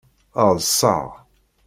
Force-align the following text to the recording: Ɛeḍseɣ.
Ɛeḍseɣ. 0.45 1.05